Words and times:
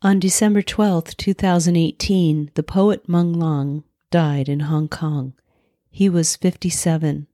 On 0.00 0.20
December 0.20 0.62
12, 0.62 1.16
2018, 1.16 2.52
the 2.54 2.62
poet 2.62 3.08
Meng 3.08 3.32
Lang 3.32 3.82
died 4.12 4.48
in 4.48 4.60
Hong 4.60 4.86
Kong. 4.86 5.32
He 5.90 6.08
was 6.08 6.36
57. 6.36 7.26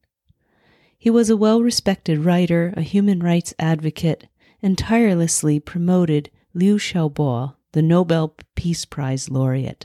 He 0.97 1.11
was 1.11 1.29
a 1.29 1.37
well 1.37 1.61
respected 1.61 2.21
writer, 2.21 2.73
a 2.75 2.81
human 2.81 3.21
rights 3.21 3.53
advocate, 3.59 4.29
and 4.63 4.79
tirelessly 4.79 5.61
promoted 5.61 6.31
Liu 6.55 6.79
Xiaobo, 6.79 7.55
the 7.73 7.83
Nobel 7.83 8.35
Peace 8.55 8.87
Prize 8.87 9.29
laureate. 9.29 9.85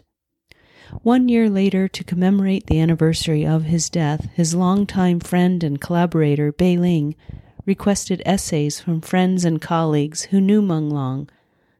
One 1.01 1.27
year 1.27 1.49
later, 1.49 1.89
to 1.89 2.03
commemorate 2.05 2.67
the 2.67 2.79
anniversary 2.79 3.45
of 3.45 3.63
his 3.65 3.89
death, 3.89 4.29
his 4.35 4.55
longtime 4.55 5.19
friend 5.19 5.65
and 5.65 5.81
collaborator, 5.81 6.53
Bei 6.53 6.77
Ling, 6.77 7.15
requested 7.65 8.21
essays 8.25 8.79
from 8.79 9.01
friends 9.01 9.43
and 9.43 9.61
colleagues 9.61 10.23
who 10.31 10.39
knew 10.39 10.61
Meng 10.61 10.89
Lang 10.89 11.29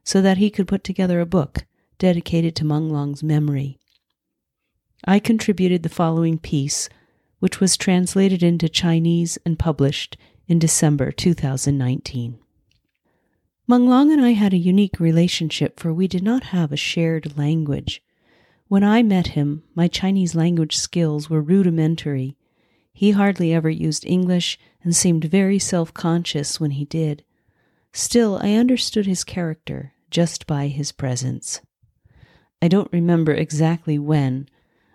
so 0.04 0.20
that 0.22 0.38
he 0.38 0.50
could 0.50 0.68
put 0.68 0.84
together 0.84 1.20
a 1.20 1.26
book 1.26 1.64
dedicated 1.98 2.56
to 2.56 2.64
Meng 2.64 2.88
Lang's 2.88 3.22
memory. 3.22 3.78
I 5.04 5.18
contributed 5.18 5.82
the 5.82 5.88
following 5.88 6.38
piece, 6.38 6.88
which 7.38 7.60
was 7.60 7.76
translated 7.76 8.42
into 8.42 8.68
Chinese 8.68 9.38
and 9.46 9.58
published 9.58 10.16
in 10.46 10.58
December 10.58 11.12
2019. 11.12 12.38
Meng 13.66 13.86
Lang 13.88 14.10
and 14.10 14.20
I 14.20 14.30
had 14.30 14.52
a 14.52 14.58
unique 14.58 14.98
relationship, 14.98 15.78
for 15.78 15.94
we 15.94 16.08
did 16.08 16.22
not 16.22 16.44
have 16.44 16.72
a 16.72 16.76
shared 16.76 17.38
language. 17.38 18.02
When 18.66 18.82
I 18.82 19.02
met 19.02 19.28
him, 19.28 19.62
my 19.74 19.88
Chinese 19.88 20.34
language 20.34 20.76
skills 20.76 21.30
were 21.30 21.40
rudimentary. 21.40 22.36
He 22.92 23.12
hardly 23.12 23.54
ever 23.54 23.70
used 23.70 24.04
English 24.04 24.58
and 24.82 24.94
seemed 24.94 25.24
very 25.24 25.58
self 25.58 25.94
conscious 25.94 26.58
when 26.58 26.72
he 26.72 26.84
did. 26.84 27.24
Still, 27.92 28.38
I 28.42 28.54
understood 28.54 29.06
his 29.06 29.24
character 29.24 29.94
just 30.10 30.46
by 30.46 30.68
his 30.68 30.92
presence. 30.92 31.60
I 32.62 32.68
don't 32.68 32.92
remember 32.92 33.32
exactly 33.32 33.98
when, 33.98 34.48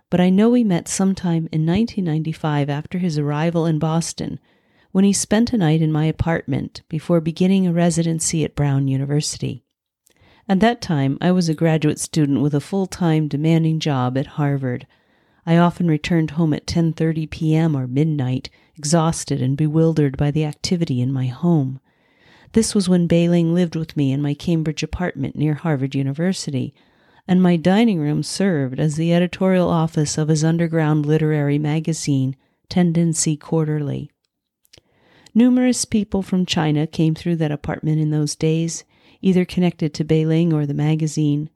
but 0.09 0.21
I 0.21 0.29
know 0.29 0.49
we 0.49 0.63
met 0.63 0.87
sometime 0.87 1.49
in 1.51 1.65
1995 1.65 2.69
after 2.69 2.99
his 2.99 3.17
arrival 3.17 3.65
in 3.65 3.79
Boston, 3.79 4.39
when 4.91 5.03
he 5.03 5.11
spent 5.11 5.51
a 5.51 5.57
night 5.57 5.81
in 5.81 5.91
my 5.91 6.05
apartment 6.05 6.83
before 6.87 7.19
beginning 7.19 7.67
a 7.67 7.73
residency 7.73 8.45
at 8.45 8.55
Brown 8.55 8.87
University. 8.87 9.65
At 10.47 10.59
that 10.61 10.79
time, 10.79 11.17
I 11.19 11.31
was 11.31 11.49
a 11.49 11.55
graduate 11.55 11.99
student 11.99 12.41
with 12.41 12.53
a 12.53 12.61
full-time 12.61 13.27
demanding 13.27 13.79
job 13.79 14.17
at 14.17 14.37
Harvard. 14.37 14.85
I 15.45 15.57
often 15.57 15.87
returned 15.87 16.31
home 16.31 16.53
at 16.53 16.67
10:30 16.67 17.29
p.m. 17.29 17.75
or 17.75 17.87
midnight, 17.87 18.49
exhausted 18.77 19.41
and 19.41 19.57
bewildered 19.57 20.15
by 20.17 20.31
the 20.31 20.45
activity 20.45 21.01
in 21.01 21.11
my 21.11 21.25
home. 21.25 21.81
This 22.55 22.73
was 22.73 22.87
when 22.87 23.05
Bei 23.05 23.27
Ling 23.27 23.53
lived 23.53 23.75
with 23.75 23.97
me 23.97 24.13
in 24.13 24.21
my 24.21 24.33
Cambridge 24.33 24.81
apartment 24.81 25.35
near 25.35 25.55
Harvard 25.55 25.93
University, 25.93 26.73
and 27.27 27.43
my 27.43 27.57
dining 27.57 27.99
room 27.99 28.23
served 28.23 28.79
as 28.79 28.95
the 28.95 29.13
editorial 29.13 29.67
office 29.67 30.17
of 30.17 30.29
his 30.29 30.41
underground 30.41 31.05
literary 31.05 31.59
magazine, 31.59 32.37
Tendency 32.69 33.35
Quarterly. 33.35 34.09
Numerous 35.33 35.83
people 35.83 36.21
from 36.21 36.45
China 36.45 36.87
came 36.87 37.13
through 37.13 37.35
that 37.35 37.51
apartment 37.51 37.99
in 37.99 38.11
those 38.11 38.37
days, 38.37 38.85
either 39.21 39.43
connected 39.43 39.93
to 39.93 40.05
Bei 40.05 40.23
Ling 40.23 40.53
or 40.53 40.65
the 40.65 40.73
magazine. 40.73 41.49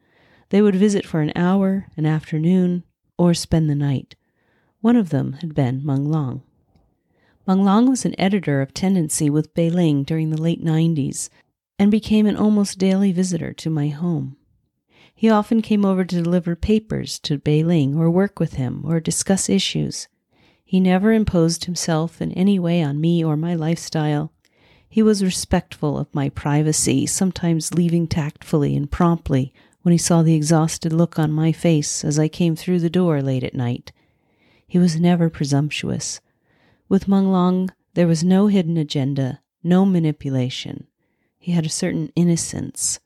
They 0.50 0.62
would 0.62 0.76
visit 0.76 1.06
for 1.06 1.22
an 1.22 1.32
hour, 1.34 1.88
an 1.96 2.06
afternoon, 2.06 2.84
or 3.18 3.34
spend 3.34 3.70
the 3.70 3.74
night. 3.74 4.16
One 4.82 4.98
of 4.98 5.12
them 5.12 5.38
had 5.40 5.56
been 5.56 5.82
Meng 5.86 6.12
Lang. 6.12 6.42
Meng 7.48 7.90
was 7.90 8.06
an 8.06 8.20
editor 8.20 8.62
of 8.62 8.74
Tendency 8.74 9.30
with 9.30 9.54
Bei 9.54 9.70
Ling 9.70 10.04
during 10.04 10.30
the 10.30 10.42
late 10.42 10.64
90s 10.64 11.30
and 11.80 11.90
became 11.90 12.26
an 12.26 12.36
almost 12.36 12.78
daily 12.78 13.12
visitor 13.12 13.54
to 13.54 13.70
my 13.70 13.88
home. 13.88 14.36
He 15.16 15.30
often 15.30 15.62
came 15.62 15.84
over 15.84 16.06
to 16.06 16.24
deliver 16.24 16.56
papers 16.56 17.20
to 17.20 17.38
Bei 17.40 17.64
Ling 17.64 17.96
or 17.96 18.10
work 18.10 18.40
with 18.40 18.54
him 18.54 18.84
or 18.86 19.00
discuss 19.00 19.50
issues. 19.50 20.08
He 20.64 20.80
never 20.80 21.12
imposed 21.12 21.66
himself 21.66 22.22
in 22.22 22.32
any 22.34 22.60
way 22.60 22.84
on 22.84 23.02
me 23.02 23.24
or 23.24 23.36
my 23.36 23.56
lifestyle. 23.56 24.32
He 24.88 25.02
was 25.02 25.24
respectful 25.24 25.98
of 25.98 26.14
my 26.14 26.30
privacy, 26.30 27.06
sometimes 27.06 27.74
leaving 27.74 28.08
tactfully 28.08 28.76
and 28.76 28.90
promptly 28.90 29.54
when 29.82 29.92
he 29.92 29.98
saw 29.98 30.22
the 30.22 30.36
exhausted 30.36 30.94
look 30.94 31.18
on 31.18 31.32
my 31.32 31.52
face 31.52 32.04
as 32.04 32.20
I 32.20 32.28
came 32.28 32.56
through 32.56 32.80
the 32.80 32.90
door 32.90 33.22
late 33.22 33.44
at 33.44 33.56
night. 33.56 33.92
He 34.68 34.78
was 34.78 35.00
never 35.00 35.30
presumptuous. 35.30 36.22
With 36.90 37.08
Meng 37.08 37.32
Lang, 37.32 37.70
there 37.94 38.08
was 38.08 38.24
no 38.24 38.48
hidden 38.48 38.76
agenda, 38.76 39.42
no 39.64 39.86
manipulation. 39.86 40.88
He 41.38 41.52
had 41.52 41.64
a 41.68 41.70
certain 41.70 42.12
innocence, 42.16 43.00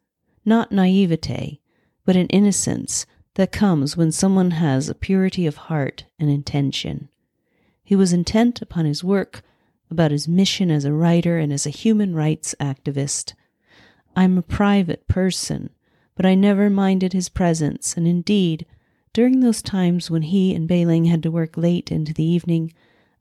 not 0.46 0.72
naivete, 0.72 1.60
but 2.06 2.16
an 2.16 2.28
innocence 2.28 3.06
that 3.36 3.52
comes 3.52 3.98
when 3.98 4.14
someone 4.14 4.52
has 4.52 4.88
a 4.88 4.96
purity 4.96 5.46
of 5.46 5.58
heart 5.68 6.06
and 6.18 6.30
intention. 6.30 7.10
He 7.84 7.94
was 7.94 8.14
intent 8.14 8.62
upon 8.62 8.86
his 8.86 9.04
work, 9.04 9.44
about 9.92 10.12
his 10.12 10.30
mission 10.30 10.72
as 10.72 10.86
a 10.86 10.94
writer 10.94 11.38
and 11.38 11.52
as 11.52 11.66
a 11.66 11.70
human 11.70 12.16
rights 12.16 12.56
activist. 12.62 13.34
I'm 14.16 14.38
a 14.38 14.42
private 14.42 15.10
person, 15.10 15.72
but 16.16 16.26
I 16.26 16.36
never 16.36 16.70
minded 16.70 17.12
his 17.12 17.28
presence, 17.28 17.98
and 17.98 18.08
indeed, 18.08 18.66
during 19.12 19.42
those 19.42 19.62
times 19.62 20.10
when 20.10 20.22
he 20.22 20.56
and 20.56 20.70
Bei 20.70 20.86
Ling 20.86 21.06
had 21.06 21.22
to 21.24 21.32
work 21.32 21.58
late 21.58 21.92
into 21.92 22.14
the 22.14 22.24
evening, 22.24 22.74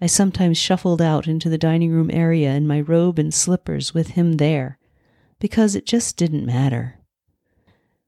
I 0.03 0.07
sometimes 0.07 0.59
shuffled 0.59 1.01
out 1.01 1.29
into 1.29 1.49
the 1.49 1.57
dining 1.57 1.93
room 1.93 2.11
area 2.13 2.53
in 2.55 2.67
my 2.67 2.81
robe 2.81 3.21
and 3.21 3.33
slippers 3.33 3.95
with 3.95 4.09
him 4.09 4.33
there, 4.33 4.77
because 5.39 5.77
it 5.77 5.87
just 5.87 6.17
didn't 6.17 6.45
matter. 6.45 6.99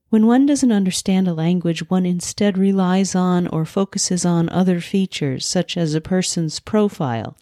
When 0.09 0.27
one 0.27 0.45
doesn't 0.45 0.73
understand 0.73 1.29
a 1.29 1.33
language, 1.33 1.89
one 1.89 2.05
instead 2.05 2.59
relies 2.59 3.15
on 3.15 3.47
or 3.47 3.65
focuses 3.65 4.25
on 4.25 4.49
other 4.49 4.81
features, 4.81 5.47
such 5.47 5.77
as 5.77 5.95
a 5.95 6.01
person's 6.01 6.59
profile, 6.59 7.37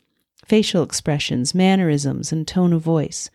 facial 0.44 0.82
expressions, 0.82 1.54
mannerisms, 1.54 2.30
and 2.30 2.46
tone 2.46 2.74
of 2.74 2.82
voice. 2.82 3.30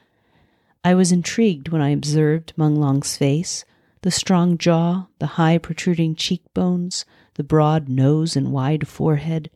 I 0.83 0.94
was 0.94 1.11
intrigued 1.11 1.69
when 1.69 1.81
I 1.81 1.89
observed 1.89 2.53
Meng 2.57 2.79
Lang's 2.79 3.17
face, 3.17 3.66
the 4.03 4.11
strong 4.11 4.56
jaw, 4.56 5.07
the 5.17 5.25
high 5.25 5.57
protruding 5.57 6.13
cheekbones, 6.13 7.06
the 7.33 7.44
broad 7.44 7.89
nose 7.89 8.35
and 8.35 8.51
wide 8.51 8.88
forehead, 8.88 9.50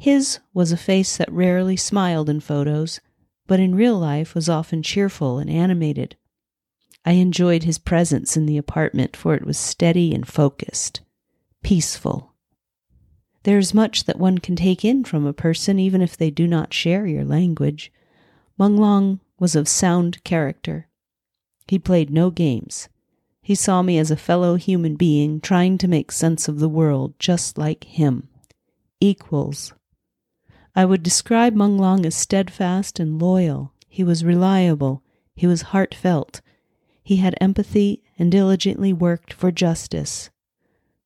his 0.00 0.38
was 0.54 0.72
a 0.72 0.78
face 0.78 1.18
that 1.18 1.30
rarely 1.30 1.76
smiled 1.76 2.30
in 2.30 2.40
photos, 2.40 3.00
but 3.46 3.60
in 3.60 3.74
real 3.74 3.98
life 3.98 4.34
was 4.34 4.48
often 4.48 4.82
cheerful 4.82 5.38
and 5.38 5.50
animated. 5.50 6.16
I 7.04 7.12
enjoyed 7.12 7.64
his 7.64 7.76
presence 7.76 8.34
in 8.34 8.46
the 8.46 8.56
apartment, 8.56 9.14
for 9.14 9.34
it 9.34 9.44
was 9.44 9.58
steady 9.58 10.14
and 10.14 10.26
focused, 10.26 11.02
peaceful. 11.62 12.32
There 13.42 13.58
is 13.58 13.74
much 13.74 14.04
that 14.04 14.18
one 14.18 14.38
can 14.38 14.56
take 14.56 14.86
in 14.86 15.04
from 15.04 15.26
a 15.26 15.34
person, 15.34 15.78
even 15.78 16.00
if 16.00 16.16
they 16.16 16.30
do 16.30 16.46
not 16.46 16.72
share 16.72 17.06
your 17.06 17.24
language. 17.24 17.92
Meng 18.58 18.78
Lang 18.78 19.20
was 19.38 19.54
of 19.54 19.68
sound 19.68 20.24
character. 20.24 20.88
He 21.66 21.78
played 21.78 22.08
no 22.08 22.30
games. 22.30 22.88
He 23.42 23.54
saw 23.54 23.82
me 23.82 23.98
as 23.98 24.10
a 24.10 24.16
fellow 24.16 24.54
human 24.54 24.96
being 24.96 25.42
trying 25.42 25.76
to 25.76 25.88
make 25.88 26.10
sense 26.10 26.48
of 26.48 26.58
the 26.58 26.70
world 26.70 27.12
just 27.18 27.58
like 27.58 27.84
him. 27.84 28.28
Equals. 28.98 29.74
I 30.74 30.84
would 30.84 31.02
describe 31.02 31.54
Meng 31.54 31.78
Lang 31.78 32.06
as 32.06 32.14
steadfast 32.14 33.00
and 33.00 33.20
loyal. 33.20 33.72
He 33.88 34.04
was 34.04 34.24
reliable. 34.24 35.02
He 35.34 35.46
was 35.46 35.62
heartfelt. 35.62 36.40
He 37.02 37.16
had 37.16 37.34
empathy 37.40 38.02
and 38.18 38.30
diligently 38.30 38.92
worked 38.92 39.32
for 39.32 39.50
justice. 39.50 40.30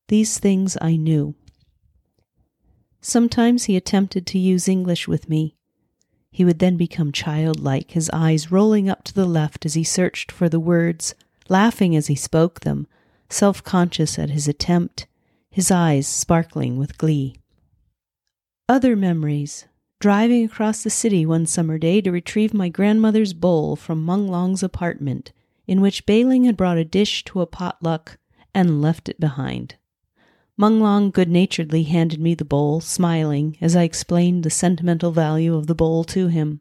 These 0.08 0.38
things 0.38 0.76
I 0.80 0.96
knew. 0.96 1.34
Sometimes 3.00 3.64
he 3.64 3.76
attempted 3.76 4.26
to 4.26 4.38
use 4.38 4.68
English 4.68 5.08
with 5.08 5.28
me. 5.28 5.56
He 6.30 6.44
would 6.44 6.58
then 6.58 6.76
become 6.76 7.12
childlike, 7.12 7.92
his 7.92 8.10
eyes 8.12 8.50
rolling 8.50 8.88
up 8.88 9.04
to 9.04 9.14
the 9.14 9.24
left 9.24 9.64
as 9.64 9.74
he 9.74 9.84
searched 9.84 10.32
for 10.32 10.48
the 10.48 10.60
words, 10.60 11.14
laughing 11.48 11.94
as 11.94 12.08
he 12.08 12.16
spoke 12.16 12.60
them, 12.60 12.86
self 13.30 13.62
conscious 13.62 14.18
at 14.18 14.30
his 14.30 14.48
attempt, 14.48 15.06
his 15.48 15.70
eyes 15.70 16.08
sparkling 16.08 16.76
with 16.76 16.98
glee. 16.98 17.36
Other 18.66 18.96
memories. 18.96 19.66
Driving 20.00 20.42
across 20.42 20.82
the 20.82 20.88
city 20.88 21.26
one 21.26 21.44
summer 21.44 21.76
day 21.76 22.00
to 22.00 22.10
retrieve 22.10 22.54
my 22.54 22.70
grandmother's 22.70 23.34
bowl 23.34 23.76
from 23.76 24.06
Meng 24.06 24.26
Lang's 24.26 24.62
apartment, 24.62 25.32
in 25.66 25.82
which 25.82 26.06
Bei 26.06 26.24
Ling 26.24 26.44
had 26.44 26.56
brought 26.56 26.78
a 26.78 26.84
dish 26.84 27.24
to 27.24 27.42
a 27.42 27.46
potluck 27.46 28.16
and 28.54 28.80
left 28.80 29.10
it 29.10 29.20
behind. 29.20 29.76
Meng 30.56 30.80
Lang 30.80 31.10
good 31.10 31.28
naturedly 31.28 31.82
handed 31.82 32.20
me 32.20 32.34
the 32.34 32.46
bowl, 32.46 32.80
smiling 32.80 33.58
as 33.60 33.76
I 33.76 33.82
explained 33.82 34.44
the 34.44 34.50
sentimental 34.50 35.12
value 35.12 35.54
of 35.54 35.66
the 35.66 35.74
bowl 35.74 36.02
to 36.04 36.28
him. 36.28 36.60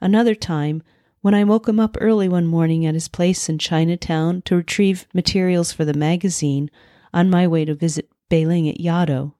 Another 0.00 0.34
time, 0.34 0.82
when 1.20 1.34
I 1.34 1.44
woke 1.44 1.68
him 1.68 1.78
up 1.78 1.98
early 2.00 2.30
one 2.30 2.46
morning 2.46 2.86
at 2.86 2.94
his 2.94 3.08
place 3.08 3.50
in 3.50 3.58
Chinatown 3.58 4.40
to 4.46 4.56
retrieve 4.56 5.06
materials 5.12 5.70
for 5.70 5.84
the 5.84 5.92
magazine 5.92 6.70
on 7.12 7.28
my 7.28 7.46
way 7.46 7.66
to 7.66 7.74
visit 7.74 8.08
Bei 8.30 8.46
Ling 8.46 8.66
at 8.70 8.80
Yaddo, 8.80 9.34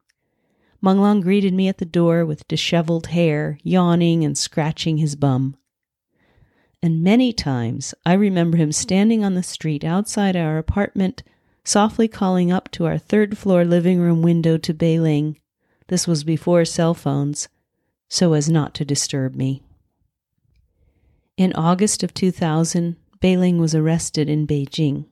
Meng 0.84 1.00
Lang 1.00 1.22
greeted 1.22 1.54
me 1.54 1.66
at 1.66 1.78
the 1.78 1.86
door 1.86 2.26
with 2.26 2.46
disheveled 2.46 3.06
hair, 3.06 3.58
yawning 3.62 4.22
and 4.22 4.36
scratching 4.36 4.98
his 4.98 5.16
bum. 5.16 5.56
and 6.82 7.02
many 7.02 7.32
times 7.32 7.94
I 8.04 8.12
remember 8.12 8.58
him 8.58 8.70
standing 8.70 9.24
on 9.24 9.32
the 9.32 9.42
street 9.42 9.82
outside 9.82 10.36
our 10.36 10.58
apartment, 10.58 11.22
softly 11.64 12.06
calling 12.06 12.52
up 12.52 12.70
to 12.72 12.84
our 12.84 12.98
third 12.98 13.38
floor 13.38 13.64
living 13.64 13.98
room 13.98 14.20
window 14.20 14.58
to 14.58 14.74
Beiling. 14.74 15.38
This 15.86 16.06
was 16.06 16.22
before 16.22 16.66
cell 16.66 16.92
phones, 16.92 17.48
so 18.10 18.34
as 18.34 18.50
not 18.50 18.74
to 18.74 18.84
disturb 18.84 19.34
me. 19.34 19.62
In 21.38 21.54
August 21.54 22.02
of 22.02 22.12
2000, 22.12 22.96
Beiling 23.22 23.56
was 23.56 23.74
arrested 23.74 24.28
in 24.28 24.46
Beijing. 24.46 25.06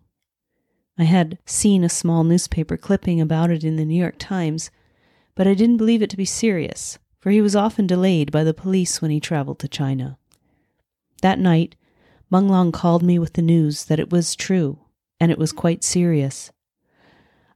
I 0.99 1.05
had 1.05 1.39
seen 1.47 1.83
a 1.83 1.89
small 1.89 2.25
newspaper 2.25 2.77
clipping 2.77 3.23
about 3.23 3.51
it 3.51 3.65
in 3.65 3.77
the 3.77 3.87
New 3.87 3.99
York 3.99 4.17
Times, 4.19 4.71
but 5.35 5.47
I 5.47 5.55
didn't 5.55 5.79
believe 5.79 6.03
it 6.03 6.11
to 6.11 6.17
be 6.17 6.25
serious, 6.25 6.99
for 7.21 7.31
he 7.31 7.41
was 7.41 7.57
often 7.57 7.87
delayed 7.87 8.31
by 8.33 8.45
the 8.45 8.55
police 8.55 9.01
when 9.01 9.11
he 9.11 9.21
traveled 9.21 9.59
to 9.61 9.69
China. 9.69 10.19
That 11.23 11.39
night, 11.39 11.77
Meng 12.31 12.49
Lang 12.49 12.73
called 12.73 13.03
me 13.03 13.19
with 13.19 13.35
the 13.35 13.43
news 13.43 13.85
that 13.85 14.01
it 14.01 14.11
was 14.11 14.35
true, 14.35 14.79
and 15.21 15.31
it 15.31 15.39
was 15.39 15.53
quite 15.53 15.85
serious. 15.85 16.51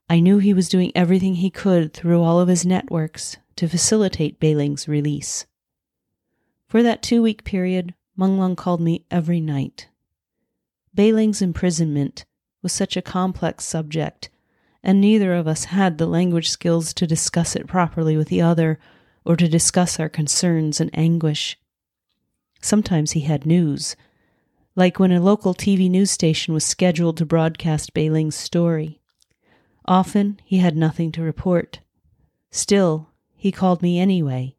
I 0.08 0.20
knew 0.20 0.38
he 0.38 0.54
was 0.54 0.68
doing 0.68 0.92
everything 0.94 1.36
he 1.36 1.50
could 1.50 1.92
through 1.92 2.22
all 2.22 2.38
of 2.38 2.48
his 2.48 2.64
networks 2.64 3.38
to 3.56 3.68
facilitate 3.68 4.38
Beiling's 4.38 4.86
release. 4.86 5.46
For 6.68 6.82
that 6.82 7.02
two 7.02 7.22
week 7.22 7.42
period, 7.42 7.94
Meng 8.16 8.38
Lang 8.38 8.54
called 8.54 8.80
me 8.80 9.04
every 9.10 9.40
night. 9.40 9.88
Beiling's 10.94 11.42
imprisonment 11.42 12.24
was 12.62 12.72
such 12.72 12.96
a 12.96 13.02
complex 13.02 13.64
subject, 13.64 14.30
and 14.82 15.00
neither 15.00 15.34
of 15.34 15.46
us 15.46 15.64
had 15.64 15.98
the 15.98 16.06
language 16.06 16.48
skills 16.48 16.92
to 16.94 17.06
discuss 17.06 17.56
it 17.56 17.66
properly 17.66 18.16
with 18.16 18.28
the 18.28 18.40
other 18.40 18.78
or 19.24 19.36
to 19.36 19.48
discuss 19.48 19.98
our 19.98 20.08
concerns 20.08 20.80
and 20.80 20.90
anguish. 20.94 21.58
Sometimes 22.60 23.12
he 23.12 23.20
had 23.20 23.46
news, 23.46 23.96
like 24.74 24.98
when 24.98 25.12
a 25.12 25.20
local 25.20 25.54
TV 25.54 25.90
news 25.90 26.10
station 26.10 26.54
was 26.54 26.64
scheduled 26.64 27.16
to 27.16 27.26
broadcast 27.26 27.94
Beiling's 27.94 28.36
story. 28.36 29.00
Often 29.86 30.40
he 30.44 30.58
had 30.58 30.76
nothing 30.76 31.12
to 31.12 31.22
report. 31.22 31.80
Still, 32.50 33.10
he 33.34 33.52
called 33.52 33.82
me 33.82 33.98
anyway, 33.98 34.56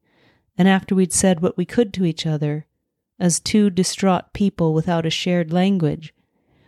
and 0.58 0.68
after 0.68 0.96
we'd 0.96 1.14
said 1.14 1.40
what 1.42 1.58
we 1.58 1.66
could 1.66 1.94
to 1.94 2.06
each 2.06 2.26
other, 2.26 2.66
as 3.20 3.40
two 3.40 3.70
distraught 3.70 4.34
people 4.34 4.74
without 4.74 5.06
a 5.06 5.10
shared 5.10 5.52
language, 5.52 6.14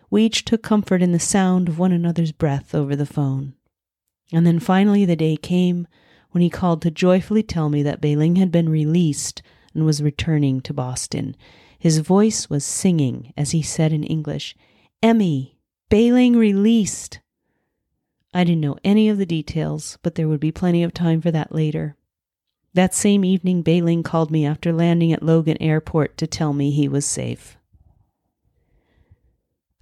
we 0.10 0.26
each 0.26 0.46
took 0.46 0.64
comfort 0.64 1.02
in 1.02 1.12
the 1.12 1.20
sound 1.20 1.70
of 1.70 1.80
one 1.80 1.92
another's 1.92 2.32
breath 2.32 2.74
over 2.74 2.96
the 2.96 3.06
phone. 3.06 3.54
And 4.32 4.46
then 4.46 4.60
finally 4.60 5.06
the 5.06 5.16
day 5.16 5.38
came 5.38 5.88
when 6.32 6.42
he 6.42 6.50
called 6.50 6.82
to 6.84 6.92
joyfully 6.92 7.44
tell 7.44 7.70
me 7.70 7.84
that 7.84 8.02
Beiling 8.02 8.38
had 8.38 8.52
been 8.52 8.70
released 8.70 9.42
and 9.74 9.86
was 9.86 10.04
returning 10.04 10.62
to 10.62 10.74
Boston. 10.74 11.36
His 11.78 12.00
voice 12.00 12.50
was 12.50 12.64
singing 12.64 13.34
as 13.38 13.52
he 13.52 13.62
said 13.62 13.92
in 13.92 14.04
English, 14.04 14.56
Emmy, 15.02 15.58
Beiling 15.90 16.36
released. 16.36 17.20
I 18.34 18.44
didn't 18.44 18.62
know 18.62 18.78
any 18.84 19.10
of 19.10 19.18
the 19.18 19.26
details, 19.26 19.98
but 20.04 20.16
there 20.16 20.28
would 20.28 20.40
be 20.40 20.52
plenty 20.52 20.84
of 20.84 20.94
time 20.94 21.22
for 21.22 21.32
that 21.32 21.54
later. 21.54 21.96
That 22.74 22.94
same 22.94 23.26
evening, 23.26 23.64
Beiling 23.64 24.04
called 24.04 24.30
me 24.30 24.46
after 24.46 24.72
landing 24.72 25.12
at 25.12 25.24
Logan 25.24 25.58
Airport 25.60 26.18
to 26.18 26.28
tell 26.28 26.54
me 26.54 26.70
he 26.70 26.88
was 26.88 27.06
safe. 27.06 27.58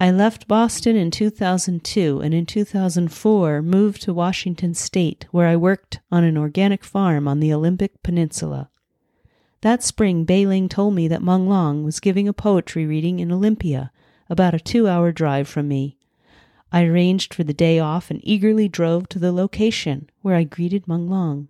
I 0.00 0.12
left 0.12 0.46
Boston 0.46 0.94
in 0.94 1.10
2002 1.10 2.20
and 2.20 2.32
in 2.32 2.46
2004 2.46 3.62
moved 3.62 4.02
to 4.02 4.14
Washington 4.14 4.72
State, 4.72 5.26
where 5.32 5.48
I 5.48 5.56
worked 5.56 5.98
on 6.12 6.22
an 6.22 6.38
organic 6.38 6.84
farm 6.84 7.26
on 7.26 7.40
the 7.40 7.52
Olympic 7.52 8.00
Peninsula. 8.04 8.70
That 9.62 9.82
spring, 9.82 10.24
Beiling 10.24 10.68
told 10.68 10.94
me 10.94 11.08
that 11.08 11.22
Meng 11.22 11.48
Lang 11.48 11.82
was 11.82 11.98
giving 11.98 12.28
a 12.28 12.32
poetry 12.32 12.86
reading 12.86 13.18
in 13.18 13.32
Olympia, 13.32 13.90
about 14.30 14.54
a 14.54 14.60
two 14.60 14.86
hour 14.86 15.10
drive 15.10 15.48
from 15.48 15.66
me. 15.66 15.96
I 16.70 16.84
arranged 16.84 17.34
for 17.34 17.42
the 17.42 17.52
day 17.52 17.80
off 17.80 18.08
and 18.08 18.20
eagerly 18.22 18.68
drove 18.68 19.08
to 19.08 19.18
the 19.18 19.32
location, 19.32 20.08
where 20.22 20.36
I 20.36 20.44
greeted 20.44 20.86
Meng 20.86 21.08
Lang. 21.08 21.48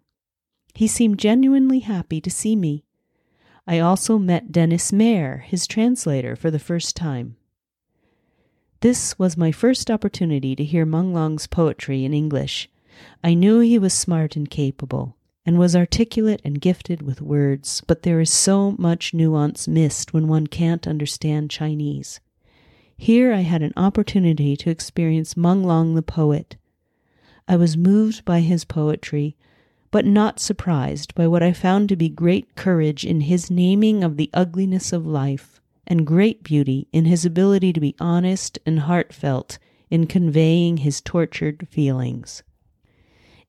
He 0.73 0.87
seemed 0.87 1.19
genuinely 1.19 1.81
happy 1.81 2.19
to 2.23 2.31
see 2.31 2.57
me. 2.57 2.85
I 3.67 3.79
also 3.79 4.17
met 4.17 4.53
Denis 4.53 4.91
Mair, 4.91 5.45
his 5.47 5.67
translator, 5.67 6.35
for 6.35 6.51
the 6.51 6.59
first 6.59 6.97
time. 6.97 7.37
This 8.81 9.19
was 9.19 9.37
my 9.37 9.51
first 9.51 9.91
opportunity 9.91 10.55
to 10.55 10.63
hear 10.63 10.87
Meng 10.87 11.13
Lang's 11.13 11.49
poetry 11.49 12.05
in 12.05 12.15
English. 12.15 12.71
I 13.25 13.35
knew 13.35 13.59
he 13.59 13.77
was 13.77 13.93
smart 13.93 14.37
and 14.37 14.49
capable, 14.49 15.17
and 15.45 15.59
was 15.59 15.75
articulate 15.75 16.41
and 16.45 16.61
gifted 16.61 17.03
with 17.03 17.21
words, 17.21 17.83
but 17.89 18.05
there 18.05 18.21
is 18.21 18.33
so 18.33 18.77
much 18.79 19.13
nuance 19.13 19.67
missed 19.67 20.15
when 20.15 20.29
one 20.29 20.47
can't 20.47 20.87
understand 20.87 21.51
Chinese. 21.51 22.21
Here 22.97 23.33
I 23.33 23.41
had 23.41 23.63
an 23.63 23.73
opportunity 23.77 24.57
to 24.59 24.71
experience 24.71 25.37
Meng 25.37 25.65
Lang 25.65 25.97
the 25.97 26.03
poet. 26.03 26.55
I 27.49 27.57
was 27.57 27.77
moved 27.77 28.25
by 28.25 28.43
his 28.43 28.65
poetry, 28.65 29.35
but 29.91 30.07
not 30.07 30.39
surprised 30.39 31.17
by 31.17 31.27
what 31.27 31.43
I 31.43 31.53
found 31.53 31.89
to 31.89 31.97
be 31.97 32.09
great 32.09 32.55
courage 32.55 33.05
in 33.05 33.23
his 33.23 33.51
naming 33.51 34.05
of 34.05 34.17
the 34.17 34.31
ugliness 34.33 34.93
of 34.93 35.05
life 35.05 35.61
and 35.89 36.07
great 36.07 36.45
beauty 36.45 36.87
in 36.93 37.07
his 37.07 37.25
ability 37.25 37.73
to 37.73 37.81
be 37.81 37.97
honest 37.99 38.59
and 38.65 38.81
heartfelt 38.81 39.59
in 39.91 40.07
conveying 40.07 40.77
his 40.79 41.01
tortured 41.01 41.67
feelings. 41.69 42.45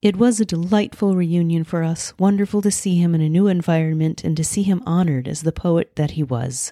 It 0.01 0.15
was 0.15 0.39
a 0.39 0.45
delightful 0.45 1.15
reunion 1.15 1.65
for 1.65 1.83
us, 1.83 2.17
wonderful 2.17 2.61
to 2.61 2.71
see 2.71 2.95
him 2.95 3.13
in 3.13 3.19
a 3.19 3.29
new 3.29 3.47
environment 3.47 4.23
and 4.23 4.37
to 4.37 4.45
see 4.45 4.63
him 4.63 4.81
honored 4.85 5.27
as 5.27 5.41
the 5.41 5.51
poet 5.51 5.91
that 5.97 6.11
he 6.11 6.23
was. 6.23 6.71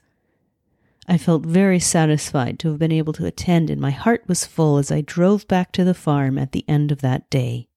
I 1.09 1.17
felt 1.17 1.45
very 1.45 1.79
satisfied 1.79 2.57
to 2.59 2.69
have 2.69 2.79
been 2.79 2.91
able 2.91 3.13
to 3.13 3.25
attend, 3.25 3.69
and 3.69 3.81
my 3.81 3.91
heart 3.91 4.23
was 4.27 4.45
full 4.45 4.77
as 4.77 4.91
I 4.91 5.01
drove 5.01 5.47
back 5.47 5.73
to 5.73 5.83
the 5.83 5.93
farm 5.93 6.37
at 6.37 6.53
the 6.53 6.63
end 6.69 6.91
of 6.91 7.01
that 7.01 7.29
day. 7.29 7.67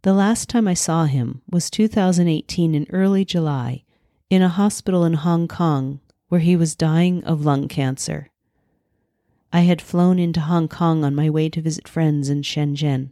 The 0.00 0.14
last 0.14 0.48
time 0.48 0.66
I 0.66 0.74
saw 0.74 1.04
him 1.04 1.42
was 1.50 1.70
2018 1.70 2.74
in 2.74 2.86
early 2.90 3.24
July 3.24 3.84
in 4.32 4.40
a 4.40 4.48
hospital 4.48 5.04
in 5.04 5.12
Hong 5.12 5.46
Kong 5.46 6.00
where 6.30 6.40
he 6.40 6.56
was 6.56 6.74
dying 6.74 7.22
of 7.24 7.44
lung 7.44 7.68
cancer. 7.68 8.30
I 9.52 9.60
had 9.60 9.82
flown 9.82 10.18
into 10.18 10.40
Hong 10.40 10.68
Kong 10.68 11.04
on 11.04 11.14
my 11.14 11.28
way 11.28 11.50
to 11.50 11.60
visit 11.60 11.86
friends 11.86 12.30
in 12.30 12.40
Shenzhen. 12.40 13.10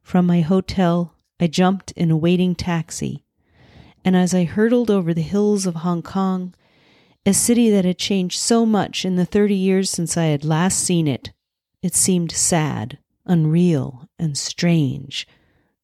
From 0.00 0.24
my 0.24 0.40
hotel, 0.40 1.12
I 1.38 1.48
jumped 1.48 1.92
in 1.92 2.10
a 2.10 2.16
waiting 2.16 2.54
taxi, 2.54 3.26
and 4.06 4.16
as 4.16 4.32
I 4.32 4.44
hurtled 4.44 4.90
over 4.90 5.12
the 5.12 5.20
hills 5.20 5.66
of 5.66 5.74
Hong 5.74 6.00
Kong, 6.00 6.54
a 7.26 7.34
city 7.34 7.68
that 7.68 7.84
had 7.84 7.98
changed 7.98 8.38
so 8.38 8.64
much 8.64 9.04
in 9.04 9.16
the 9.16 9.26
30 9.26 9.54
years 9.54 9.90
since 9.90 10.16
I 10.16 10.28
had 10.28 10.46
last 10.46 10.78
seen 10.78 11.06
it, 11.06 11.32
it 11.82 11.94
seemed 11.94 12.32
sad, 12.32 12.96
unreal, 13.26 14.08
and 14.18 14.38
strange 14.38 15.28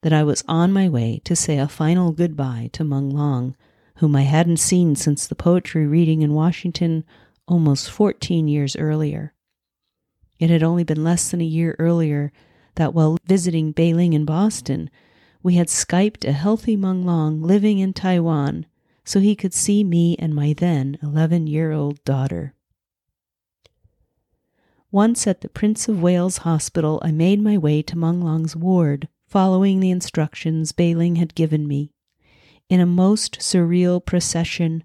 that 0.01 0.15
I 0.15 0.23
was 0.23 0.43
on 0.49 0.73
my 0.73 0.89
way 0.89 1.21
to 1.25 1.37
say 1.37 1.59
a 1.59 1.69
final 1.69 2.13
goodbye 2.13 2.71
to 2.73 2.83
Meng 2.83 3.11
Lang 3.11 3.57
whom 3.97 4.17
I 4.17 4.23
hadn't 4.23 4.59
seen 4.59 4.97
since 4.97 5.27
the 5.27 5.35
poetry 5.35 5.87
reading 5.87 6.23
in 6.23 6.35
Washington 6.35 7.05
almost 7.47 7.91
14 7.91 8.49
years 8.49 8.77
earlier. 8.77 9.35
It 10.39 10.51
had 10.51 10.63
only 10.63 10.85
been 10.85 11.05
less 11.05 11.31
than 11.31 11.41
a 11.41 11.45
year 11.45 11.77
earlier 11.79 12.33
that 12.75 12.95
while 12.95 13.19
visiting 13.27 13.73
Beiling 13.73 14.13
in 14.13 14.25
Boston, 14.25 14.91
we 15.43 15.55
had 15.55 15.69
Skyped 15.69 16.27
a 16.27 16.33
healthy 16.33 16.77
Meng 16.77 17.05
Lang 17.05 17.43
living 17.43 17.79
in 17.79 17.93
Taiwan 17.93 18.67
so 19.05 19.21
he 19.21 19.35
could 19.35 19.53
see 19.55 19.83
me 19.83 20.17
and 20.19 20.35
my 20.35 20.53
then 20.53 20.99
11 21.03 21.47
year 21.47 21.73
old 21.73 22.03
daughter. 22.05 22.55
Once 24.91 25.27
at 25.27 25.41
the 25.41 25.49
Prince 25.49 25.89
of 25.89 26.03
Wales 26.03 26.39
Hospital, 26.39 27.01
I 27.03 27.11
made 27.11 27.41
my 27.41 27.57
way 27.57 27.83
to 27.83 27.97
Meng 27.97 28.21
Lang's 28.21 28.55
ward, 28.55 29.09
following 29.27 29.81
the 29.81 29.91
instructions 29.91 30.73
Beiling 30.73 31.17
had 31.17 31.35
given 31.35 31.67
me. 31.67 31.93
In 32.73 32.81
a 32.81 32.87
most 32.87 33.41
surreal 33.41 34.03
procession, 34.03 34.83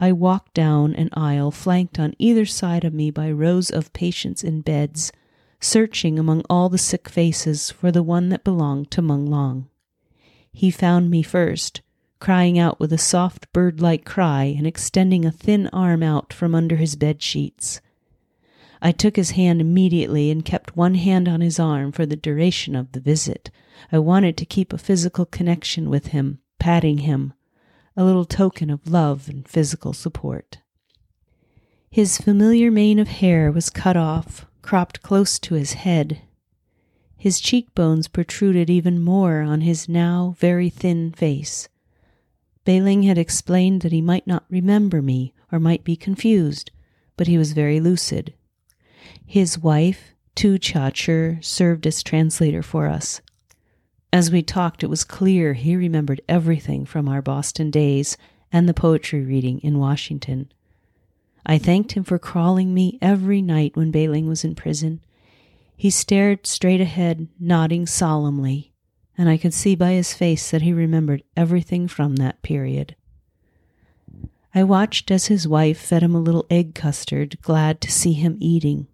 I 0.00 0.10
walked 0.10 0.52
down 0.52 0.96
an 0.96 1.10
aisle 1.12 1.52
flanked 1.52 1.96
on 1.96 2.16
either 2.18 2.44
side 2.44 2.82
of 2.82 2.92
me 2.92 3.12
by 3.12 3.30
rows 3.30 3.70
of 3.70 3.92
patients 3.92 4.42
in 4.42 4.62
beds, 4.62 5.12
searching 5.60 6.18
among 6.18 6.42
all 6.50 6.68
the 6.68 6.76
sick 6.76 7.08
faces 7.08 7.70
for 7.70 7.92
the 7.92 8.02
one 8.02 8.30
that 8.30 8.42
belonged 8.42 8.90
to 8.90 9.00
Meng 9.00 9.26
Lang. 9.26 9.68
He 10.52 10.72
found 10.72 11.08
me 11.08 11.22
first, 11.22 11.82
crying 12.18 12.58
out 12.58 12.80
with 12.80 12.92
a 12.92 12.98
soft 12.98 13.52
bird 13.52 13.80
like 13.80 14.04
cry 14.04 14.46
and 14.46 14.66
extending 14.66 15.24
a 15.24 15.30
thin 15.30 15.68
arm 15.68 16.02
out 16.02 16.32
from 16.32 16.52
under 16.52 16.74
his 16.74 16.96
bed 16.96 17.22
sheets. 17.22 17.80
I 18.82 18.90
took 18.90 19.14
his 19.14 19.30
hand 19.30 19.60
immediately 19.60 20.32
and 20.32 20.44
kept 20.44 20.76
one 20.76 20.96
hand 20.96 21.28
on 21.28 21.42
his 21.42 21.60
arm 21.60 21.92
for 21.92 22.06
the 22.06 22.16
duration 22.16 22.74
of 22.74 22.90
the 22.90 22.98
visit. 22.98 23.52
I 23.92 24.00
wanted 24.00 24.36
to 24.38 24.44
keep 24.44 24.72
a 24.72 24.78
physical 24.78 25.26
connection 25.26 25.88
with 25.88 26.08
him, 26.08 26.39
patting 26.60 26.98
him, 26.98 27.32
a 27.96 28.04
little 28.04 28.24
token 28.24 28.70
of 28.70 28.88
love 28.88 29.28
and 29.28 29.48
physical 29.48 29.92
support. 29.92 30.58
His 31.90 32.18
familiar 32.18 32.70
mane 32.70 33.00
of 33.00 33.08
hair 33.08 33.50
was 33.50 33.68
cut 33.68 33.96
off, 33.96 34.46
cropped 34.62 35.02
close 35.02 35.40
to 35.40 35.54
his 35.54 35.72
head. 35.72 36.20
His 37.16 37.40
cheekbones 37.40 38.06
protruded 38.06 38.70
even 38.70 39.02
more 39.02 39.40
on 39.40 39.62
his 39.62 39.88
now 39.88 40.36
very 40.38 40.70
thin 40.70 41.10
face. 41.10 41.68
Beiling 42.64 43.02
had 43.02 43.18
explained 43.18 43.82
that 43.82 43.90
he 43.90 44.00
might 44.00 44.26
not 44.26 44.44
remember 44.48 45.02
me 45.02 45.34
or 45.50 45.58
might 45.58 45.82
be 45.82 45.96
confused, 45.96 46.70
but 47.16 47.26
he 47.26 47.36
was 47.36 47.52
very 47.52 47.80
lucid. 47.80 48.34
His 49.26 49.58
wife, 49.58 50.14
Tu 50.36 50.58
Cha 50.58 50.90
served 51.40 51.86
as 51.86 52.02
translator 52.02 52.62
for 52.62 52.86
us. 52.86 53.20
As 54.12 54.30
we 54.30 54.42
talked, 54.42 54.82
it 54.82 54.90
was 54.90 55.04
clear 55.04 55.54
he 55.54 55.76
remembered 55.76 56.20
everything 56.28 56.84
from 56.84 57.08
our 57.08 57.22
Boston 57.22 57.70
days 57.70 58.16
and 58.52 58.68
the 58.68 58.74
poetry 58.74 59.22
reading 59.22 59.60
in 59.60 59.78
Washington. 59.78 60.50
I 61.46 61.58
thanked 61.58 61.92
him 61.92 62.04
for 62.04 62.18
crawling 62.18 62.74
me 62.74 62.98
every 63.00 63.40
night 63.40 63.76
when 63.76 63.92
Beiling 63.92 64.26
was 64.26 64.44
in 64.44 64.54
prison. 64.54 65.00
He 65.76 65.90
stared 65.90 66.46
straight 66.46 66.80
ahead, 66.80 67.28
nodding 67.38 67.86
solemnly, 67.86 68.72
and 69.16 69.28
I 69.28 69.36
could 69.36 69.54
see 69.54 69.74
by 69.74 69.92
his 69.92 70.12
face 70.12 70.50
that 70.50 70.62
he 70.62 70.72
remembered 70.72 71.22
everything 71.36 71.86
from 71.88 72.16
that 72.16 72.42
period. 72.42 72.96
I 74.54 74.64
watched 74.64 75.10
as 75.12 75.26
his 75.26 75.46
wife 75.46 75.78
fed 75.78 76.02
him 76.02 76.14
a 76.14 76.20
little 76.20 76.46
egg 76.50 76.74
custard, 76.74 77.40
glad 77.40 77.80
to 77.82 77.90
see 77.90 78.12
him 78.12 78.36
eating. 78.40 78.88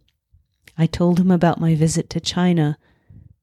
I 0.76 0.86
told 0.86 1.18
him 1.18 1.30
about 1.30 1.58
my 1.58 1.74
visit 1.74 2.10
to 2.10 2.20
China, 2.20 2.76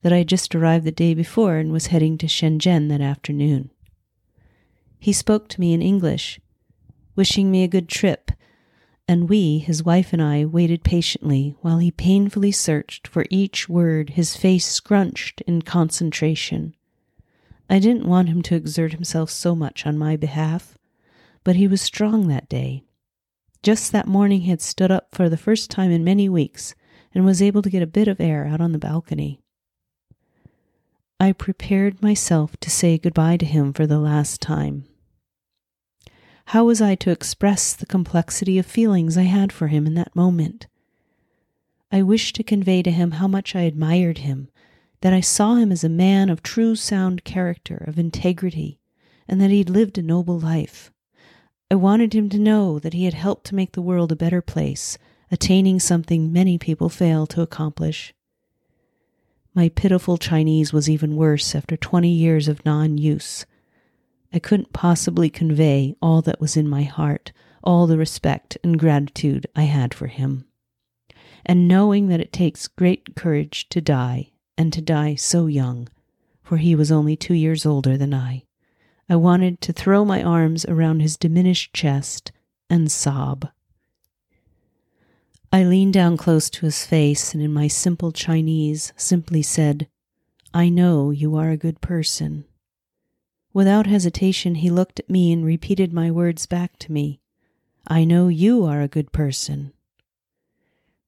that 0.04 0.14
I 0.14 0.20
had 0.20 0.30
just 0.30 0.54
arrived 0.54 0.86
the 0.86 0.92
day 0.92 1.14
before 1.14 1.56
and 1.58 1.72
was 1.72 1.88
heading 1.88 2.18
to 2.20 2.28
Shenzhen 2.28 2.90
that 2.90 3.02
afternoon. 3.02 3.72
He 5.00 5.12
spoke 5.12 5.50
to 5.50 5.60
me 5.60 5.74
in 5.74 5.82
English, 5.82 6.40
wishing 7.16 7.50
me 7.50 7.64
a 7.64 7.68
good 7.68 7.90
trip 7.90 8.32
and 9.08 9.28
we, 9.28 9.60
his 9.60 9.84
wife 9.84 10.14
and 10.14 10.22
I, 10.22 10.46
waited 10.46 10.84
patiently 10.84 11.56
while 11.62 11.80
he 11.80 11.92
painfully 11.92 12.52
searched 12.52 13.08
for 13.08 13.26
each 13.30 13.68
word, 13.68 14.12
his 14.12 14.38
face 14.38 14.66
scrunched 14.66 15.42
in 15.42 15.62
concentration. 15.62 16.74
I 17.70 17.80
didn't 17.80 18.08
want 18.08 18.30
him 18.30 18.42
to 18.44 18.56
exert 18.56 18.94
himself 18.94 19.30
so 19.30 19.56
much 19.56 19.86
on 19.86 19.98
my 19.98 20.16
behalf, 20.16 20.78
but 21.44 21.58
he 21.58 21.68
was 21.68 21.82
strong 21.82 22.28
that 22.28 22.48
day. 22.48 22.84
Just 23.62 23.92
that 23.92 24.08
morning 24.08 24.42
he 24.42 24.50
had 24.50 24.62
stood 24.62 24.92
up 24.92 25.10
for 25.14 25.28
the 25.28 25.38
first 25.38 25.70
time 25.70 25.92
in 25.92 26.04
many 26.04 26.30
weeks 26.30 26.74
and 27.14 27.26
was 27.26 27.42
able 27.42 27.62
to 27.62 27.70
get 27.70 27.84
a 27.84 27.88
bit 27.88 28.08
of 28.08 28.22
air 28.22 28.46
out 28.46 28.62
on 28.62 28.72
the 28.72 28.80
balcony. 28.80 29.43
I 31.24 31.32
prepared 31.32 32.02
myself 32.02 32.58
to 32.58 32.70
say 32.70 32.98
goodbye 32.98 33.38
to 33.38 33.46
him 33.46 33.72
for 33.72 33.88
the 33.88 33.98
last 33.98 34.42
time. 34.42 34.84
How 36.48 36.66
was 36.66 36.82
I 36.82 36.96
to 36.96 37.12
express 37.12 37.72
the 37.72 37.86
complexity 37.86 38.60
of 38.60 38.66
feelings 38.66 39.18
I 39.18 39.22
had 39.22 39.54
for 39.54 39.68
him 39.70 39.88
in 39.88 39.94
that 39.94 40.18
moment? 40.18 40.68
I 41.94 42.02
wished 42.02 42.36
to 42.36 42.44
convey 42.44 42.84
to 42.84 42.92
him 42.92 43.12
how 43.12 43.30
much 43.30 43.56
I 43.56 43.62
admired 43.62 44.18
him, 44.18 44.50
that 45.00 45.14
I 45.14 45.22
saw 45.22 45.56
him 45.56 45.72
as 45.72 45.86
a 45.86 45.88
man 45.88 46.30
of 46.30 46.44
true 46.44 46.76
sound 46.76 47.24
character, 47.24 47.86
of 47.88 47.98
integrity, 47.98 48.82
and 49.26 49.40
that 49.40 49.50
he 49.50 49.60
had 49.60 49.70
lived 49.70 49.98
a 49.98 50.02
noble 50.02 50.38
life. 50.38 50.92
I 51.72 51.76
wanted 51.76 52.14
him 52.14 52.28
to 52.32 52.38
know 52.38 52.80
that 52.80 52.94
he 52.94 53.06
had 53.06 53.14
helped 53.14 53.46
to 53.46 53.56
make 53.56 53.72
the 53.72 53.82
world 53.82 54.12
a 54.12 54.18
better 54.18 54.42
place, 54.42 54.98
attaining 55.32 55.80
something 55.80 56.34
many 56.34 56.58
people 56.58 56.90
fail 56.90 57.26
to 57.28 57.42
accomplish. 57.42 58.14
My 59.56 59.70
pitiful 59.70 60.18
Chinese 60.18 60.74
was 60.74 60.90
even 60.90 61.16
worse 61.16 61.54
after 61.54 61.78
twenty 61.78 62.10
years 62.10 62.48
of 62.48 62.66
non 62.66 62.98
use. 62.98 63.46
I 64.34 64.40
couldn't 64.40 64.74
possibly 64.74 65.30
convey 65.30 65.96
all 66.02 66.24
that 66.24 66.42
was 66.42 66.58
in 66.58 66.68
my 66.68 66.82
heart, 66.82 67.32
all 67.64 67.86
the 67.86 67.98
respect 67.98 68.58
and 68.64 68.80
gratitude 68.80 69.46
I 69.56 69.64
had 69.64 69.94
for 69.94 70.08
him. 70.08 70.46
And 71.46 71.68
knowing 71.68 72.08
that 72.08 72.20
it 72.20 72.34
takes 72.34 72.68
great 72.68 73.16
courage 73.16 73.70
to 73.70 73.80
die, 73.80 74.32
and 74.58 74.74
to 74.74 74.82
die 74.82 75.14
so 75.14 75.46
young, 75.46 75.88
for 76.42 76.58
he 76.58 76.74
was 76.74 76.92
only 76.92 77.16
two 77.16 77.36
years 77.36 77.64
older 77.64 77.96
than 77.96 78.14
I, 78.14 78.46
I 79.08 79.18
wanted 79.18 79.62
to 79.62 79.74
throw 79.74 80.04
my 80.04 80.24
arms 80.24 80.66
around 80.66 81.02
his 81.02 81.16
diminished 81.16 81.74
chest 81.74 82.32
and 82.72 82.92
sob. 82.92 83.50
I 85.54 85.64
leaned 85.64 85.94
down 85.94 86.18
close 86.18 86.50
to 86.50 86.66
his 86.66 86.84
face 86.84 87.36
and 87.36 87.44
in 87.44 87.54
my 87.54 87.68
simple 87.68 88.12
Chinese 88.12 88.92
simply 88.98 89.44
said, 89.44 89.88
I 90.52 90.70
know 90.70 91.12
you 91.12 91.36
are 91.36 91.52
a 91.52 91.58
good 91.58 91.80
person. 91.80 92.46
Without 93.54 93.86
hesitation, 93.86 94.56
he 94.56 94.72
looked 94.72 95.00
at 95.00 95.12
me 95.12 95.32
and 95.32 95.46
repeated 95.46 95.94
my 95.94 96.10
words 96.10 96.48
back 96.48 96.80
to 96.80 96.92
me. 96.92 97.22
I 97.86 98.04
know 98.04 98.30
you 98.30 98.66
are 98.66 98.82
a 98.82 98.88
good 98.88 99.12
person. 99.12 99.74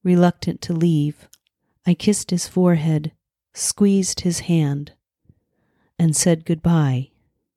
Reluctant 0.03 0.61
to 0.61 0.73
leave, 0.73 1.27
I 1.87 1.95
kissed 1.95 2.29
his 2.29 2.47
forehead, 2.47 3.13
squeezed 3.55 4.19
his 4.19 4.41
hand, 4.41 4.91
and 5.97 6.15
said 6.15 6.45
goodbye, 6.45 7.09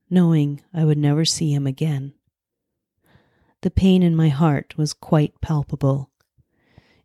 knowing 0.09 0.63
I 0.73 0.87
would 0.87 0.97
never 0.97 1.27
see 1.27 1.53
him 1.53 1.67
again. 1.67 2.15
The 3.61 3.71
pain 3.71 4.03
in 4.03 4.17
my 4.17 4.31
heart 4.31 4.79
was 4.79 4.95
quite 4.95 5.39
palpable. 5.43 6.09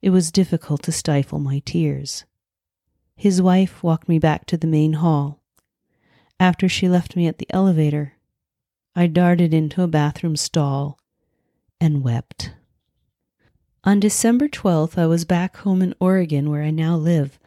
It 0.03 0.09
was 0.09 0.33
difficult 0.33 0.83
to 0.83 0.91
stifle 0.91 1.39
my 1.39 1.59
tears. 1.65 2.25
His 3.15 3.41
wife 3.41 3.81
walked 3.81 4.09
me 4.09 4.19
back 4.19 4.45
to 4.47 4.57
the 4.57 4.67
main 4.67 4.93
hall. 4.93 5.39
After 6.41 6.67
she 6.67 6.89
left 6.89 7.15
me 7.15 7.25
at 7.25 7.37
the 7.37 7.47
elevator, 7.51 8.15
I 8.97 9.07
darted 9.07 9.53
into 9.53 9.81
a 9.81 9.87
bathroom 9.87 10.35
stall 10.35 10.99
and 11.79 12.03
wept. 12.03 12.51
On 13.85 14.01
December 14.01 14.49
12th, 14.49 14.97
I 14.97 15.05
was 15.05 15.23
back 15.23 15.55
home 15.55 15.81
in 15.81 15.95
Oregon, 16.01 16.49
where 16.49 16.63
I 16.63 16.71
now 16.71 16.97
live. 16.97 17.39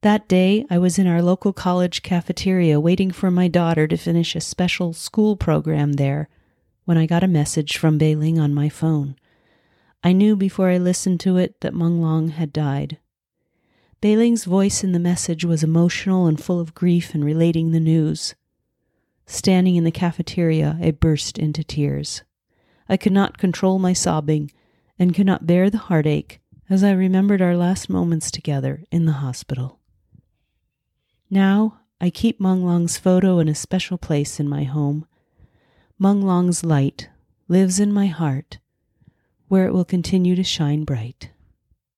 That 0.00 0.26
day, 0.26 0.64
I 0.70 0.78
was 0.78 0.98
in 0.98 1.06
our 1.06 1.20
local 1.20 1.52
college 1.52 2.02
cafeteria 2.02 2.80
waiting 2.80 3.10
for 3.10 3.30
my 3.30 3.46
daughter 3.46 3.86
to 3.86 3.98
finish 3.98 4.34
a 4.34 4.40
special 4.40 4.94
school 4.94 5.36
program 5.36 5.92
there 5.92 6.30
when 6.86 6.96
I 6.96 7.04
got 7.04 7.22
a 7.22 7.28
message 7.28 7.76
from 7.76 7.98
Beiling 7.98 8.38
on 8.38 8.54
my 8.54 8.70
phone. 8.70 9.16
I 10.02 10.12
knew 10.12 10.34
before 10.36 10.70
I 10.70 10.78
listened 10.78 11.20
to 11.20 11.36
it 11.36 11.60
that 11.60 11.74
Meng 11.74 12.00
Lang 12.00 12.28
had 12.30 12.52
died. 12.52 12.98
Beiling's 14.00 14.44
voice 14.44 14.82
in 14.82 14.92
the 14.92 14.98
message 14.98 15.44
was 15.44 15.62
emotional 15.62 16.26
and 16.26 16.42
full 16.42 16.58
of 16.58 16.74
grief 16.74 17.14
in 17.14 17.22
relating 17.22 17.70
the 17.70 17.80
news. 17.80 18.34
Standing 19.26 19.76
in 19.76 19.84
the 19.84 19.90
cafeteria, 19.90 20.78
I 20.82 20.90
burst 20.90 21.38
into 21.38 21.62
tears. 21.62 22.22
I 22.88 22.96
could 22.96 23.12
not 23.12 23.38
control 23.38 23.78
my 23.78 23.92
sobbing 23.92 24.50
and 24.98 25.14
could 25.14 25.26
not 25.26 25.46
bear 25.46 25.68
the 25.68 25.78
heartache 25.78 26.40
as 26.70 26.82
I 26.82 26.92
remembered 26.92 27.42
our 27.42 27.56
last 27.56 27.90
moments 27.90 28.30
together 28.30 28.84
in 28.90 29.04
the 29.04 29.12
hospital. 29.12 29.80
Now 31.28 31.80
I 32.00 32.08
keep 32.08 32.40
Meng 32.40 32.64
Lang's 32.64 32.96
photo 32.96 33.38
in 33.38 33.48
a 33.48 33.54
special 33.54 33.98
place 33.98 34.40
in 34.40 34.48
my 34.48 34.64
home. 34.64 35.06
Meng 35.98 36.22
Lang's 36.22 36.64
light 36.64 37.10
lives 37.48 37.78
in 37.78 37.92
my 37.92 38.06
heart, 38.06 38.58
where 39.50 39.66
it 39.66 39.72
will 39.72 39.84
continue 39.84 40.36
to 40.36 40.44
shine 40.44 40.84
bright. 40.84 41.30